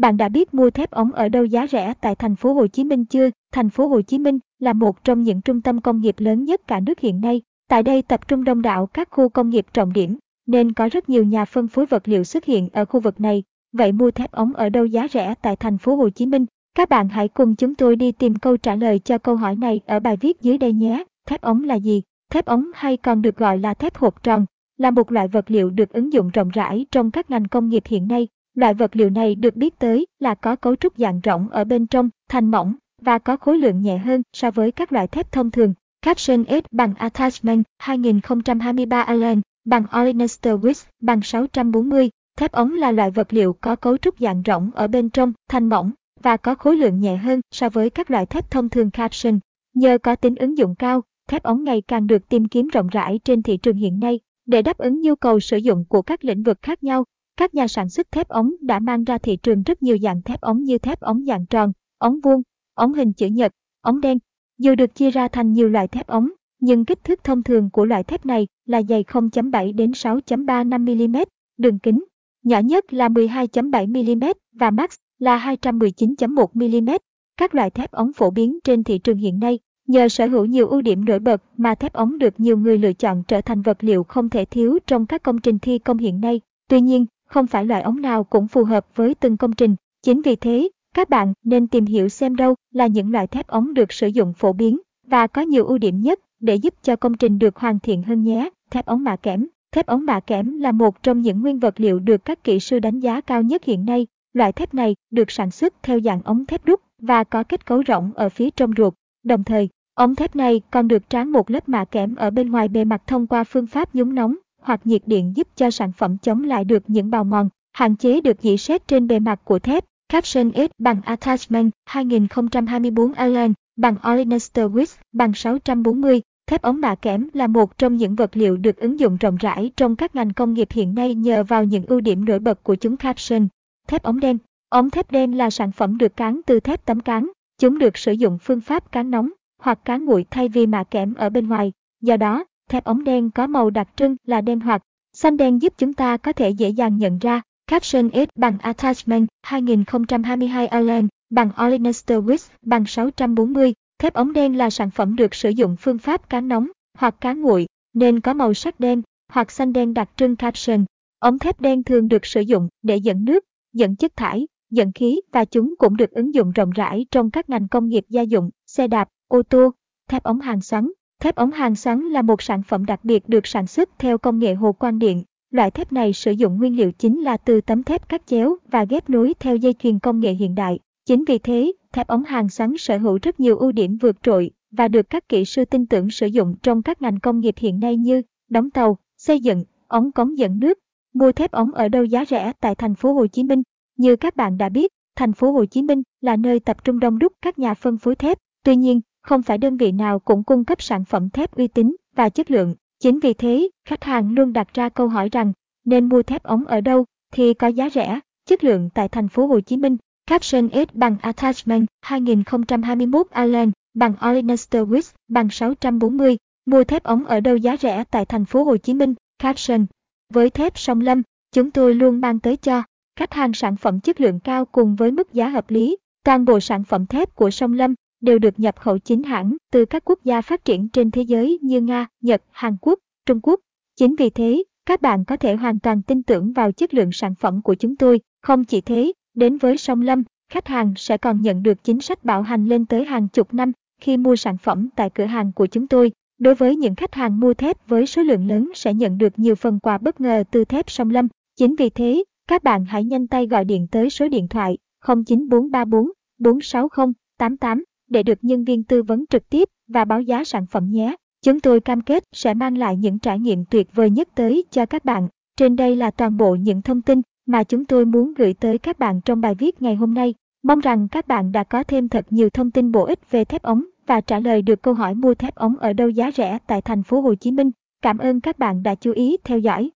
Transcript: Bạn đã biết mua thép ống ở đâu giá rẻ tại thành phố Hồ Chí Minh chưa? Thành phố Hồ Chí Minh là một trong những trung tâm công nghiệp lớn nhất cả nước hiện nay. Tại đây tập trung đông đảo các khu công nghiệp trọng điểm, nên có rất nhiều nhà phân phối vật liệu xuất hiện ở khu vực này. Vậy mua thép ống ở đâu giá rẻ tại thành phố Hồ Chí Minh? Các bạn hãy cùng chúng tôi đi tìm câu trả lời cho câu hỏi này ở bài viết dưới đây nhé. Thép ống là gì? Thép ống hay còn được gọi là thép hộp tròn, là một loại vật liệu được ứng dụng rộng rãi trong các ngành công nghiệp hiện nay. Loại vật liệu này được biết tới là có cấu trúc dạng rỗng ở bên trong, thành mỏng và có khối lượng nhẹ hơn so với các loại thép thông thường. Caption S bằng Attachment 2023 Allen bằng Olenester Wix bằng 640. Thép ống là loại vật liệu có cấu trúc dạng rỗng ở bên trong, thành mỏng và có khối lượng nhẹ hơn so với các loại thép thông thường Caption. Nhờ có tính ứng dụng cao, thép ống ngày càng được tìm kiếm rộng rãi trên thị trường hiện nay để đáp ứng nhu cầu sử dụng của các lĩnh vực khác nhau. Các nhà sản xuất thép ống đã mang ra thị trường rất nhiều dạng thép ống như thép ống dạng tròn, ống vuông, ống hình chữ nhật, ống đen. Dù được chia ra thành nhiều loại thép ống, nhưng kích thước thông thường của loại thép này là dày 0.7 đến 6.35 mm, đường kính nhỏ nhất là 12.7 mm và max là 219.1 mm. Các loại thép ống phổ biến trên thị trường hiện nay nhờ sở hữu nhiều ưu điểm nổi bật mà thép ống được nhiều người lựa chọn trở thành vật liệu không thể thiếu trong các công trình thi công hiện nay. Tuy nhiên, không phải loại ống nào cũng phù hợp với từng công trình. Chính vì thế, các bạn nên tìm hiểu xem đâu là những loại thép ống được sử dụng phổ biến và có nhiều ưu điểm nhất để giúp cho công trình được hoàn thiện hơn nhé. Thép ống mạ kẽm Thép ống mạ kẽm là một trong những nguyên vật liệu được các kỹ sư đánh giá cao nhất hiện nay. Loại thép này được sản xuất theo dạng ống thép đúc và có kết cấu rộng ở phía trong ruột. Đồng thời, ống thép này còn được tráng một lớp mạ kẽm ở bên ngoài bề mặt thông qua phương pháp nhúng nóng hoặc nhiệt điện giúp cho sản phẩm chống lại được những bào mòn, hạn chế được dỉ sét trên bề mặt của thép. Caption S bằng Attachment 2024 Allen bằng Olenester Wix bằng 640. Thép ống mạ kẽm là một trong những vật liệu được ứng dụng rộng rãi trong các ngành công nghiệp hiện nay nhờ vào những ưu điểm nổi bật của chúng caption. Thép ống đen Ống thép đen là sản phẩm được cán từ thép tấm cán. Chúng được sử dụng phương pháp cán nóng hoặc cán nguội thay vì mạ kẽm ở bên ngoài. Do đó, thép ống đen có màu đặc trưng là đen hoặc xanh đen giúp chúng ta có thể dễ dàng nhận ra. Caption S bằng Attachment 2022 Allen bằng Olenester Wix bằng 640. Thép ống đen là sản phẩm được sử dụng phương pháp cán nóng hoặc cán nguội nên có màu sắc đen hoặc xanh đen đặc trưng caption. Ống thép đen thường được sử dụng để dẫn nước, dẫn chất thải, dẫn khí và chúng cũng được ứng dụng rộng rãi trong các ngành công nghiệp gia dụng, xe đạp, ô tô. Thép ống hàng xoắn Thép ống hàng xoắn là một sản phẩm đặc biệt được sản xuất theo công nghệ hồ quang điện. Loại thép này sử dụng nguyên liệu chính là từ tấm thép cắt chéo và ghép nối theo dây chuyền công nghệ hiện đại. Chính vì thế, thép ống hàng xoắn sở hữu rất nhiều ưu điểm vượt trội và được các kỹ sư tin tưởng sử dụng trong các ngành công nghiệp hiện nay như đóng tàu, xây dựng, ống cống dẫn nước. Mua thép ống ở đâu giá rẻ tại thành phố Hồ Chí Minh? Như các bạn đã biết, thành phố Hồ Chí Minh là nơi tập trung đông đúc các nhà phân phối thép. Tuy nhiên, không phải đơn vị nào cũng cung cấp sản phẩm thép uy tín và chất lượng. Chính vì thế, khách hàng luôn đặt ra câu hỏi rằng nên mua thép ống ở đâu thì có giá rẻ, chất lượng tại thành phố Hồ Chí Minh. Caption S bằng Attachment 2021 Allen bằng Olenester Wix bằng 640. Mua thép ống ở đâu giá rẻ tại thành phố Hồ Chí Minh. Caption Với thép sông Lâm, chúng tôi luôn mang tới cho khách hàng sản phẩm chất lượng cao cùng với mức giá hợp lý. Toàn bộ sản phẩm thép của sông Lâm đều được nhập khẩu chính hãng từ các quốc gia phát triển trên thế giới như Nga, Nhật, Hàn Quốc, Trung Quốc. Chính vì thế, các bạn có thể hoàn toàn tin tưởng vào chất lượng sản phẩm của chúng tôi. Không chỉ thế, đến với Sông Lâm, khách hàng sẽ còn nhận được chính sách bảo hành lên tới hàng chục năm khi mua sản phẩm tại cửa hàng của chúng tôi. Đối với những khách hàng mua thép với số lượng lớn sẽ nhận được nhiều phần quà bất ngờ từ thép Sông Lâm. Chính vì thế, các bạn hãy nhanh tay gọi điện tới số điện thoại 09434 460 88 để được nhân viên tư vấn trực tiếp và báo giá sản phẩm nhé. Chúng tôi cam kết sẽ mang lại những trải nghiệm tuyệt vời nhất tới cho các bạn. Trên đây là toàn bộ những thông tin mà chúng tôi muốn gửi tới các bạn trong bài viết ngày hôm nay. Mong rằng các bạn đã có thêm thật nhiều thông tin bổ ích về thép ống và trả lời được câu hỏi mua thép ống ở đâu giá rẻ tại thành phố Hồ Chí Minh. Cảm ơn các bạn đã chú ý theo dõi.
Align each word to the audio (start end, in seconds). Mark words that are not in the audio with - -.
Bạn 0.00 0.16
đã 0.16 0.28
biết 0.28 0.54
mua 0.54 0.70
thép 0.70 0.90
ống 0.90 1.12
ở 1.12 1.28
đâu 1.28 1.44
giá 1.44 1.66
rẻ 1.66 1.94
tại 2.00 2.14
thành 2.14 2.36
phố 2.36 2.52
Hồ 2.52 2.66
Chí 2.66 2.84
Minh 2.84 3.04
chưa? 3.04 3.30
Thành 3.52 3.70
phố 3.70 3.86
Hồ 3.86 4.02
Chí 4.02 4.18
Minh 4.18 4.38
là 4.58 4.72
một 4.72 5.04
trong 5.04 5.22
những 5.22 5.40
trung 5.40 5.60
tâm 5.60 5.80
công 5.80 6.00
nghiệp 6.00 6.14
lớn 6.18 6.44
nhất 6.44 6.60
cả 6.66 6.80
nước 6.80 7.00
hiện 7.00 7.20
nay. 7.20 7.42
Tại 7.68 7.82
đây 7.82 8.02
tập 8.02 8.28
trung 8.28 8.44
đông 8.44 8.62
đảo 8.62 8.86
các 8.86 9.08
khu 9.10 9.28
công 9.28 9.50
nghiệp 9.50 9.66
trọng 9.72 9.92
điểm, 9.92 10.18
nên 10.46 10.72
có 10.72 10.88
rất 10.92 11.08
nhiều 11.08 11.24
nhà 11.24 11.44
phân 11.44 11.68
phối 11.68 11.86
vật 11.86 12.08
liệu 12.08 12.24
xuất 12.24 12.44
hiện 12.44 12.68
ở 12.72 12.84
khu 12.84 13.00
vực 13.00 13.20
này. 13.20 13.42
Vậy 13.72 13.92
mua 13.92 14.10
thép 14.10 14.32
ống 14.32 14.52
ở 14.54 14.68
đâu 14.68 14.86
giá 14.86 15.08
rẻ 15.08 15.34
tại 15.42 15.56
thành 15.56 15.78
phố 15.78 15.96
Hồ 15.96 16.10
Chí 16.10 16.26
Minh? 16.26 16.46
Các 16.74 16.88
bạn 16.88 17.08
hãy 17.08 17.28
cùng 17.28 17.54
chúng 17.54 17.74
tôi 17.74 17.96
đi 17.96 18.12
tìm 18.12 18.34
câu 18.34 18.56
trả 18.56 18.74
lời 18.74 18.98
cho 18.98 19.18
câu 19.18 19.36
hỏi 19.36 19.56
này 19.56 19.80
ở 19.86 20.00
bài 20.00 20.16
viết 20.16 20.40
dưới 20.40 20.58
đây 20.58 20.72
nhé. 20.72 21.04
Thép 21.26 21.40
ống 21.40 21.64
là 21.64 21.74
gì? 21.74 22.02
Thép 22.30 22.44
ống 22.44 22.64
hay 22.74 22.96
còn 22.96 23.22
được 23.22 23.36
gọi 23.36 23.58
là 23.58 23.74
thép 23.74 23.96
hộp 23.96 24.22
tròn, 24.22 24.46
là 24.78 24.90
một 24.90 25.12
loại 25.12 25.28
vật 25.28 25.50
liệu 25.50 25.70
được 25.70 25.92
ứng 25.92 26.12
dụng 26.12 26.28
rộng 26.28 26.48
rãi 26.48 26.86
trong 26.90 27.10
các 27.10 27.30
ngành 27.30 27.48
công 27.48 27.68
nghiệp 27.68 27.82
hiện 27.86 28.08
nay. 28.08 28.28
Loại 28.54 28.74
vật 28.74 28.96
liệu 28.96 29.10
này 29.10 29.34
được 29.34 29.56
biết 29.56 29.78
tới 29.78 30.06
là 30.18 30.34
có 30.34 30.56
cấu 30.56 30.76
trúc 30.76 30.96
dạng 30.96 31.20
rỗng 31.24 31.48
ở 31.48 31.64
bên 31.64 31.86
trong, 31.86 32.10
thành 32.28 32.50
mỏng 32.50 32.74
và 33.02 33.18
có 33.18 33.36
khối 33.36 33.58
lượng 33.58 33.82
nhẹ 33.82 33.98
hơn 33.98 34.22
so 34.32 34.50
với 34.50 34.72
các 34.72 34.92
loại 34.92 35.06
thép 35.06 35.32
thông 35.32 35.50
thường. 35.50 35.74
Caption 36.02 36.44
S 36.44 36.64
bằng 36.70 36.94
Attachment 36.94 37.64
2023 37.78 39.02
Allen 39.02 39.40
bằng 39.64 39.84
Olenester 40.00 40.54
Wix 40.54 40.84
bằng 41.00 41.22
640. 41.22 42.10
Thép 42.38 42.52
ống 42.52 42.72
là 42.72 42.92
loại 42.92 43.10
vật 43.10 43.32
liệu 43.32 43.52
có 43.52 43.76
cấu 43.76 43.96
trúc 43.96 44.18
dạng 44.18 44.42
rỗng 44.46 44.70
ở 44.74 44.86
bên 44.86 45.10
trong, 45.10 45.32
thành 45.48 45.68
mỏng 45.68 45.90
và 46.22 46.36
có 46.36 46.54
khối 46.54 46.76
lượng 46.76 47.00
nhẹ 47.00 47.16
hơn 47.16 47.40
so 47.50 47.68
với 47.68 47.90
các 47.90 48.10
loại 48.10 48.26
thép 48.26 48.50
thông 48.50 48.68
thường 48.68 48.90
Caption. 48.90 49.38
Nhờ 49.74 49.98
có 49.98 50.16
tính 50.16 50.34
ứng 50.34 50.58
dụng 50.58 50.74
cao, 50.74 51.02
thép 51.28 51.42
ống 51.42 51.64
ngày 51.64 51.82
càng 51.88 52.06
được 52.06 52.28
tìm 52.28 52.48
kiếm 52.48 52.68
rộng 52.68 52.88
rãi 52.88 53.20
trên 53.24 53.42
thị 53.42 53.56
trường 53.56 53.76
hiện 53.76 54.00
nay 54.00 54.20
để 54.46 54.62
đáp 54.62 54.78
ứng 54.78 55.00
nhu 55.00 55.14
cầu 55.14 55.40
sử 55.40 55.56
dụng 55.56 55.84
của 55.88 56.02
các 56.02 56.24
lĩnh 56.24 56.42
vực 56.42 56.58
khác 56.62 56.82
nhau. 56.82 57.04
Các 57.40 57.54
nhà 57.54 57.68
sản 57.68 57.88
xuất 57.88 58.12
thép 58.12 58.28
ống 58.28 58.54
đã 58.60 58.78
mang 58.78 59.04
ra 59.04 59.18
thị 59.18 59.36
trường 59.36 59.62
rất 59.62 59.82
nhiều 59.82 59.98
dạng 60.02 60.22
thép 60.22 60.40
ống 60.40 60.62
như 60.64 60.78
thép 60.78 61.00
ống 61.00 61.24
dạng 61.26 61.46
tròn, 61.46 61.72
ống 61.98 62.20
vuông, 62.20 62.42
ống 62.74 62.92
hình 62.94 63.12
chữ 63.12 63.26
nhật, 63.26 63.52
ống 63.80 64.00
đen. 64.00 64.18
Dù 64.58 64.74
được 64.74 64.94
chia 64.94 65.10
ra 65.10 65.28
thành 65.28 65.52
nhiều 65.52 65.68
loại 65.68 65.88
thép 65.88 66.06
ống, 66.06 66.30
nhưng 66.60 66.84
kích 66.84 67.04
thước 67.04 67.24
thông 67.24 67.42
thường 67.42 67.70
của 67.70 67.84
loại 67.84 68.04
thép 68.04 68.26
này 68.26 68.46
là 68.66 68.82
dày 68.82 69.02
0.7 69.02 69.74
đến 69.74 69.90
6.35 69.90 71.08
mm, 71.08 71.16
đường 71.58 71.78
kính 71.78 72.04
nhỏ 72.42 72.58
nhất 72.58 72.92
là 72.92 73.08
12.7 73.08 73.86
mm 73.86 74.24
và 74.52 74.70
max 74.70 74.90
là 75.18 75.56
219.1 75.62 76.80
mm. 76.80 76.90
Các 77.36 77.54
loại 77.54 77.70
thép 77.70 77.90
ống 77.90 78.12
phổ 78.12 78.30
biến 78.30 78.58
trên 78.64 78.84
thị 78.84 78.98
trường 78.98 79.18
hiện 79.18 79.38
nay 79.38 79.58
nhờ 79.86 80.08
sở 80.08 80.26
hữu 80.26 80.44
nhiều 80.44 80.68
ưu 80.68 80.82
điểm 80.82 81.04
nổi 81.04 81.18
bật 81.18 81.42
mà 81.56 81.74
thép 81.74 81.92
ống 81.92 82.18
được 82.18 82.40
nhiều 82.40 82.56
người 82.56 82.78
lựa 82.78 82.92
chọn 82.92 83.22
trở 83.28 83.40
thành 83.40 83.62
vật 83.62 83.84
liệu 83.84 84.04
không 84.04 84.28
thể 84.28 84.44
thiếu 84.44 84.78
trong 84.86 85.06
các 85.06 85.22
công 85.22 85.40
trình 85.40 85.58
thi 85.58 85.78
công 85.78 85.98
hiện 85.98 86.20
nay. 86.20 86.40
Tuy 86.68 86.80
nhiên, 86.80 87.06
không 87.30 87.46
phải 87.46 87.64
loại 87.64 87.82
ống 87.82 88.02
nào 88.02 88.24
cũng 88.24 88.48
phù 88.48 88.64
hợp 88.64 88.86
với 88.94 89.14
từng 89.14 89.36
công 89.36 89.52
trình. 89.52 89.76
Chính 90.02 90.22
vì 90.22 90.36
thế, 90.36 90.68
các 90.94 91.10
bạn 91.10 91.32
nên 91.44 91.66
tìm 91.66 91.84
hiểu 91.84 92.08
xem 92.08 92.36
đâu 92.36 92.54
là 92.72 92.86
những 92.86 93.12
loại 93.12 93.26
thép 93.26 93.46
ống 93.46 93.74
được 93.74 93.92
sử 93.92 94.06
dụng 94.06 94.32
phổ 94.32 94.52
biến 94.52 94.78
và 95.06 95.26
có 95.26 95.42
nhiều 95.42 95.66
ưu 95.66 95.78
điểm 95.78 96.00
nhất 96.00 96.20
để 96.40 96.54
giúp 96.54 96.74
cho 96.82 96.96
công 96.96 97.14
trình 97.14 97.38
được 97.38 97.56
hoàn 97.56 97.78
thiện 97.78 98.02
hơn 98.02 98.22
nhé. 98.22 98.50
Thép 98.70 98.86
ống 98.86 99.04
mạ 99.04 99.16
kẽm 99.16 99.46
Thép 99.72 99.86
ống 99.86 100.06
mạ 100.06 100.20
kẽm 100.20 100.58
là 100.58 100.72
một 100.72 101.02
trong 101.02 101.20
những 101.20 101.40
nguyên 101.40 101.58
vật 101.58 101.80
liệu 101.80 101.98
được 101.98 102.24
các 102.24 102.44
kỹ 102.44 102.60
sư 102.60 102.78
đánh 102.78 103.00
giá 103.00 103.20
cao 103.20 103.42
nhất 103.42 103.64
hiện 103.64 103.84
nay. 103.84 104.06
Loại 104.32 104.52
thép 104.52 104.74
này 104.74 104.96
được 105.10 105.30
sản 105.30 105.50
xuất 105.50 105.74
theo 105.82 106.00
dạng 106.00 106.22
ống 106.22 106.46
thép 106.46 106.64
đúc 106.64 106.80
và 106.98 107.24
có 107.24 107.42
kết 107.42 107.66
cấu 107.66 107.82
rộng 107.82 108.12
ở 108.14 108.28
phía 108.28 108.50
trong 108.50 108.70
ruột. 108.76 108.94
Đồng 109.22 109.44
thời, 109.44 109.68
ống 109.94 110.14
thép 110.14 110.36
này 110.36 110.60
còn 110.70 110.88
được 110.88 111.10
tráng 111.10 111.32
một 111.32 111.50
lớp 111.50 111.68
mạ 111.68 111.84
kẽm 111.84 112.14
ở 112.14 112.30
bên 112.30 112.50
ngoài 112.50 112.68
bề 112.68 112.84
mặt 112.84 113.02
thông 113.06 113.26
qua 113.26 113.44
phương 113.44 113.66
pháp 113.66 113.94
nhúng 113.94 114.14
nóng 114.14 114.36
hoặc 114.62 114.80
nhiệt 114.84 115.02
điện 115.06 115.32
giúp 115.36 115.48
cho 115.56 115.70
sản 115.70 115.92
phẩm 115.92 116.16
chống 116.18 116.44
lại 116.44 116.64
được 116.64 116.82
những 116.86 117.10
bào 117.10 117.24
mòn, 117.24 117.48
hạn 117.72 117.96
chế 117.96 118.20
được 118.20 118.40
dỉ 118.40 118.56
sét 118.56 118.88
trên 118.88 119.06
bề 119.06 119.18
mặt 119.18 119.40
của 119.44 119.58
thép. 119.58 119.84
Caption 120.08 120.50
S 120.54 120.70
bằng 120.78 121.00
Attachment 121.04 121.70
2024 121.84 123.12
Allen 123.12 123.52
bằng 123.76 123.96
Olenester 124.10 124.66
Wix 124.66 124.96
bằng 125.12 125.32
640. 125.34 126.20
Thép 126.46 126.62
ống 126.62 126.80
mạ 126.80 126.94
kẽm 126.94 127.28
là 127.32 127.46
một 127.46 127.78
trong 127.78 127.96
những 127.96 128.14
vật 128.14 128.36
liệu 128.36 128.56
được 128.56 128.76
ứng 128.76 129.00
dụng 129.00 129.16
rộng 129.20 129.36
rãi 129.36 129.70
trong 129.76 129.96
các 129.96 130.14
ngành 130.14 130.32
công 130.32 130.54
nghiệp 130.54 130.68
hiện 130.70 130.94
nay 130.94 131.14
nhờ 131.14 131.44
vào 131.44 131.64
những 131.64 131.86
ưu 131.86 132.00
điểm 132.00 132.24
nổi 132.24 132.38
bật 132.38 132.62
của 132.62 132.74
chúng 132.74 132.96
caption. 132.96 133.48
Thép 133.88 134.02
ống 134.02 134.20
đen 134.20 134.38
Ống 134.70 134.90
thép 134.90 135.10
đen 135.10 135.38
là 135.38 135.50
sản 135.50 135.72
phẩm 135.72 135.98
được 135.98 136.16
cán 136.16 136.40
từ 136.46 136.60
thép 136.60 136.84
tấm 136.86 137.00
cán. 137.00 137.30
Chúng 137.58 137.78
được 137.78 137.98
sử 137.98 138.12
dụng 138.12 138.38
phương 138.38 138.60
pháp 138.60 138.92
cán 138.92 139.10
nóng 139.10 139.30
hoặc 139.58 139.84
cán 139.84 140.04
nguội 140.04 140.24
thay 140.30 140.48
vì 140.48 140.66
mạ 140.66 140.84
kẽm 140.84 141.14
ở 141.14 141.30
bên 141.30 141.48
ngoài. 141.48 141.72
Do 142.00 142.16
đó, 142.16 142.44
thép 142.70 142.84
ống 142.84 143.04
đen 143.04 143.30
có 143.30 143.46
màu 143.46 143.70
đặc 143.70 143.88
trưng 143.96 144.16
là 144.24 144.40
đen 144.40 144.60
hoặc 144.60 144.82
xanh 145.12 145.36
đen 145.36 145.62
giúp 145.62 145.74
chúng 145.78 145.92
ta 145.92 146.16
có 146.16 146.32
thể 146.32 146.50
dễ 146.50 146.68
dàng 146.68 146.98
nhận 146.98 147.18
ra. 147.18 147.42
Caption 147.66 148.10
S 148.12 148.28
bằng 148.38 148.58
Attachment 148.58 149.28
2022 149.42 150.66
Allen 150.66 151.08
bằng 151.30 151.50
Olenester 151.66 152.24
Wix 152.24 152.50
bằng 152.62 152.86
640. 152.86 153.74
Thép 153.98 154.14
ống 154.14 154.32
đen 154.32 154.58
là 154.58 154.70
sản 154.70 154.90
phẩm 154.90 155.16
được 155.16 155.34
sử 155.34 155.50
dụng 155.50 155.76
phương 155.76 155.98
pháp 155.98 156.28
cán 156.28 156.48
nóng 156.48 156.68
hoặc 156.98 157.14
cán 157.20 157.40
nguội 157.42 157.66
nên 157.94 158.20
có 158.20 158.34
màu 158.34 158.54
sắc 158.54 158.80
đen 158.80 159.02
hoặc 159.32 159.50
xanh 159.50 159.72
đen 159.72 159.94
đặc 159.94 160.10
trưng 160.16 160.36
caption. 160.36 160.84
Ống 161.18 161.38
thép 161.38 161.60
đen 161.60 161.84
thường 161.84 162.08
được 162.08 162.26
sử 162.26 162.40
dụng 162.40 162.68
để 162.82 162.96
dẫn 162.96 163.24
nước, 163.24 163.44
dẫn 163.72 163.96
chất 163.96 164.16
thải, 164.16 164.46
dẫn 164.70 164.92
khí 164.92 165.20
và 165.32 165.44
chúng 165.44 165.74
cũng 165.78 165.96
được 165.96 166.10
ứng 166.10 166.34
dụng 166.34 166.50
rộng 166.50 166.70
rãi 166.70 167.06
trong 167.10 167.30
các 167.30 167.50
ngành 167.50 167.68
công 167.68 167.88
nghiệp 167.88 168.04
gia 168.08 168.22
dụng, 168.22 168.50
xe 168.66 168.88
đạp, 168.88 169.08
ô 169.28 169.42
tô. 169.42 169.72
Thép 170.08 170.22
ống 170.22 170.40
hàng 170.40 170.60
xoắn 170.60 170.90
Thép 171.20 171.34
ống 171.34 171.50
hàng 171.50 171.74
xoắn 171.74 172.00
là 172.00 172.22
một 172.22 172.42
sản 172.42 172.62
phẩm 172.62 172.86
đặc 172.86 173.04
biệt 173.04 173.28
được 173.28 173.46
sản 173.46 173.66
xuất 173.66 173.88
theo 173.98 174.18
công 174.18 174.38
nghệ 174.38 174.54
hồ 174.54 174.72
quang 174.72 174.98
điện. 174.98 175.22
Loại 175.50 175.70
thép 175.70 175.92
này 175.92 176.12
sử 176.12 176.32
dụng 176.32 176.58
nguyên 176.58 176.76
liệu 176.76 176.92
chính 176.92 177.20
là 177.20 177.36
từ 177.36 177.60
tấm 177.60 177.82
thép 177.82 178.08
cắt 178.08 178.22
chéo 178.26 178.56
và 178.70 178.84
ghép 178.84 179.10
nối 179.10 179.34
theo 179.40 179.56
dây 179.56 179.74
chuyền 179.78 179.98
công 179.98 180.20
nghệ 180.20 180.32
hiện 180.32 180.54
đại. 180.54 180.78
Chính 181.06 181.24
vì 181.24 181.38
thế, 181.38 181.72
thép 181.92 182.06
ống 182.06 182.24
hàng 182.24 182.48
xoắn 182.48 182.74
sở 182.78 182.98
hữu 182.98 183.18
rất 183.22 183.40
nhiều 183.40 183.58
ưu 183.58 183.72
điểm 183.72 183.96
vượt 183.96 184.16
trội 184.22 184.50
và 184.70 184.88
được 184.88 185.10
các 185.10 185.28
kỹ 185.28 185.44
sư 185.44 185.64
tin 185.64 185.86
tưởng 185.86 186.10
sử 186.10 186.26
dụng 186.26 186.54
trong 186.62 186.82
các 186.82 187.02
ngành 187.02 187.20
công 187.20 187.40
nghiệp 187.40 187.54
hiện 187.58 187.80
nay 187.80 187.96
như 187.96 188.22
đóng 188.50 188.70
tàu, 188.70 188.98
xây 189.16 189.40
dựng, 189.40 189.64
ống 189.88 190.12
cống 190.12 190.38
dẫn 190.38 190.58
nước. 190.58 190.78
Mua 191.14 191.32
thép 191.32 191.50
ống 191.50 191.72
ở 191.72 191.88
đâu 191.88 192.04
giá 192.04 192.24
rẻ 192.24 192.52
tại 192.60 192.74
thành 192.74 192.94
phố 192.94 193.12
Hồ 193.12 193.26
Chí 193.26 193.44
Minh? 193.44 193.62
Như 193.96 194.16
các 194.16 194.36
bạn 194.36 194.58
đã 194.58 194.68
biết, 194.68 194.92
thành 195.16 195.32
phố 195.32 195.52
Hồ 195.52 195.64
Chí 195.64 195.82
Minh 195.82 196.02
là 196.20 196.36
nơi 196.36 196.60
tập 196.60 196.84
trung 196.84 197.00
đông 197.00 197.18
đúc 197.18 197.32
các 197.42 197.58
nhà 197.58 197.74
phân 197.74 197.98
phối 197.98 198.14
thép. 198.14 198.38
Tuy 198.64 198.76
nhiên, 198.76 199.00
không 199.22 199.42
phải 199.42 199.58
đơn 199.58 199.76
vị 199.76 199.92
nào 199.92 200.18
cũng 200.18 200.44
cung 200.44 200.64
cấp 200.64 200.82
sản 200.82 201.04
phẩm 201.04 201.30
thép 201.30 201.52
uy 201.52 201.68
tín 201.68 201.96
và 202.16 202.28
chất 202.28 202.50
lượng. 202.50 202.74
Chính 203.02 203.20
vì 203.20 203.34
thế, 203.34 203.68
khách 203.84 204.04
hàng 204.04 204.34
luôn 204.34 204.52
đặt 204.52 204.74
ra 204.74 204.88
câu 204.88 205.08
hỏi 205.08 205.28
rằng 205.32 205.52
nên 205.84 206.08
mua 206.08 206.22
thép 206.22 206.42
ống 206.42 206.64
ở 206.64 206.80
đâu 206.80 207.04
thì 207.32 207.54
có 207.54 207.66
giá 207.66 207.90
rẻ, 207.90 208.20
chất 208.46 208.64
lượng 208.64 208.90
tại 208.94 209.08
thành 209.08 209.28
phố 209.28 209.46
Hồ 209.46 209.60
Chí 209.60 209.76
Minh. 209.76 209.96
Caption 210.26 210.68
S 210.72 210.94
bằng 210.94 211.16
Attachment 211.20 211.86
2021 212.00 213.26
Allen 213.30 213.70
bằng 213.94 214.14
Olenester 214.28 214.88
Wix 214.88 215.12
bằng 215.28 215.50
640. 215.50 216.36
Mua 216.66 216.84
thép 216.84 217.02
ống 217.02 217.24
ở 217.24 217.40
đâu 217.40 217.56
giá 217.56 217.76
rẻ 217.76 218.04
tại 218.10 218.24
thành 218.24 218.44
phố 218.44 218.64
Hồ 218.64 218.76
Chí 218.76 218.94
Minh. 218.94 219.14
Caption 219.38 219.86
Với 220.32 220.50
thép 220.50 220.78
sông 220.78 221.00
Lâm, 221.00 221.22
chúng 221.52 221.70
tôi 221.70 221.94
luôn 221.94 222.20
mang 222.20 222.40
tới 222.40 222.56
cho 222.56 222.82
khách 223.16 223.32
hàng 223.32 223.52
sản 223.52 223.76
phẩm 223.76 224.00
chất 224.00 224.20
lượng 224.20 224.40
cao 224.40 224.64
cùng 224.64 224.96
với 224.96 225.10
mức 225.10 225.32
giá 225.32 225.48
hợp 225.48 225.70
lý. 225.70 225.96
Toàn 226.24 226.44
bộ 226.44 226.60
sản 226.60 226.84
phẩm 226.84 227.06
thép 227.06 227.34
của 227.34 227.50
sông 227.50 227.72
Lâm 227.72 227.94
đều 228.20 228.38
được 228.38 228.60
nhập 228.60 228.80
khẩu 228.80 228.98
chính 228.98 229.22
hãng 229.22 229.56
từ 229.72 229.84
các 229.84 230.04
quốc 230.04 230.18
gia 230.24 230.40
phát 230.40 230.64
triển 230.64 230.88
trên 230.88 231.10
thế 231.10 231.22
giới 231.22 231.58
như 231.62 231.80
Nga, 231.80 232.06
Nhật, 232.20 232.42
Hàn 232.50 232.76
Quốc, 232.80 232.98
Trung 233.26 233.40
Quốc. 233.42 233.60
Chính 233.96 234.16
vì 234.16 234.30
thế, 234.30 234.64
các 234.86 235.02
bạn 235.02 235.24
có 235.24 235.36
thể 235.36 235.54
hoàn 235.54 235.78
toàn 235.78 236.02
tin 236.02 236.22
tưởng 236.22 236.52
vào 236.52 236.72
chất 236.72 236.94
lượng 236.94 237.12
sản 237.12 237.34
phẩm 237.34 237.62
của 237.62 237.74
chúng 237.74 237.96
tôi. 237.96 238.20
Không 238.42 238.64
chỉ 238.64 238.80
thế, 238.80 239.12
đến 239.34 239.58
với 239.58 239.76
Sông 239.76 240.02
Lâm, 240.02 240.22
khách 240.52 240.66
hàng 240.66 240.94
sẽ 240.96 241.16
còn 241.16 241.42
nhận 241.42 241.62
được 241.62 241.84
chính 241.84 242.00
sách 242.00 242.24
bảo 242.24 242.42
hành 242.42 242.66
lên 242.66 242.86
tới 242.86 243.04
hàng 243.04 243.28
chục 243.28 243.54
năm 243.54 243.72
khi 244.00 244.16
mua 244.16 244.36
sản 244.36 244.56
phẩm 244.58 244.88
tại 244.96 245.10
cửa 245.10 245.24
hàng 245.24 245.52
của 245.52 245.66
chúng 245.66 245.88
tôi. 245.88 246.12
Đối 246.38 246.54
với 246.54 246.76
những 246.76 246.94
khách 246.94 247.14
hàng 247.14 247.40
mua 247.40 247.54
thép 247.54 247.88
với 247.88 248.06
số 248.06 248.22
lượng 248.22 248.48
lớn 248.48 248.70
sẽ 248.74 248.94
nhận 248.94 249.18
được 249.18 249.38
nhiều 249.38 249.54
phần 249.54 249.78
quà 249.82 249.98
bất 249.98 250.20
ngờ 250.20 250.44
từ 250.50 250.64
thép 250.64 250.90
Sông 250.90 251.10
Lâm. 251.10 251.28
Chính 251.56 251.76
vì 251.76 251.90
thế, 251.90 252.24
các 252.48 252.62
bạn 252.62 252.84
hãy 252.84 253.04
nhanh 253.04 253.26
tay 253.26 253.46
gọi 253.46 253.64
điện 253.64 253.86
tới 253.90 254.10
số 254.10 254.28
điện 254.28 254.48
thoại 254.48 254.78
09434 255.06 256.10
460 256.38 257.12
88 257.38 257.84
để 258.10 258.22
được 258.22 258.38
nhân 258.42 258.64
viên 258.64 258.84
tư 258.84 259.02
vấn 259.02 259.24
trực 259.30 259.50
tiếp 259.50 259.68
và 259.88 260.04
báo 260.04 260.20
giá 260.20 260.44
sản 260.44 260.66
phẩm 260.66 260.90
nhé. 260.90 261.16
Chúng 261.44 261.60
tôi 261.60 261.80
cam 261.80 262.00
kết 262.00 262.24
sẽ 262.32 262.54
mang 262.54 262.78
lại 262.78 262.96
những 262.96 263.18
trải 263.18 263.38
nghiệm 263.38 263.64
tuyệt 263.64 263.88
vời 263.94 264.10
nhất 264.10 264.28
tới 264.34 264.64
cho 264.70 264.86
các 264.86 265.04
bạn. 265.04 265.28
Trên 265.56 265.76
đây 265.76 265.96
là 265.96 266.10
toàn 266.10 266.36
bộ 266.36 266.54
những 266.54 266.82
thông 266.82 267.02
tin 267.02 267.22
mà 267.46 267.64
chúng 267.64 267.84
tôi 267.84 268.04
muốn 268.04 268.34
gửi 268.34 268.54
tới 268.54 268.78
các 268.78 268.98
bạn 268.98 269.20
trong 269.24 269.40
bài 269.40 269.54
viết 269.54 269.82
ngày 269.82 269.94
hôm 269.94 270.14
nay. 270.14 270.34
Mong 270.62 270.80
rằng 270.80 271.08
các 271.08 271.28
bạn 271.28 271.52
đã 271.52 271.64
có 271.64 271.84
thêm 271.84 272.08
thật 272.08 272.26
nhiều 272.30 272.50
thông 272.50 272.70
tin 272.70 272.92
bổ 272.92 273.04
ích 273.04 273.30
về 273.30 273.44
thép 273.44 273.62
ống 273.62 273.84
và 274.06 274.20
trả 274.20 274.40
lời 274.40 274.62
được 274.62 274.82
câu 274.82 274.94
hỏi 274.94 275.14
mua 275.14 275.34
thép 275.34 275.54
ống 275.54 275.76
ở 275.76 275.92
đâu 275.92 276.08
giá 276.08 276.30
rẻ 276.30 276.58
tại 276.66 276.82
thành 276.82 277.02
phố 277.02 277.20
Hồ 277.20 277.34
Chí 277.34 277.50
Minh. 277.50 277.70
Cảm 278.02 278.18
ơn 278.18 278.40
các 278.40 278.58
bạn 278.58 278.82
đã 278.82 278.94
chú 278.94 279.12
ý 279.12 279.36
theo 279.44 279.58
dõi. 279.58 279.90